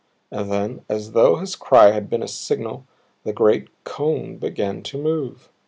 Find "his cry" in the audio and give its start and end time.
1.35-1.91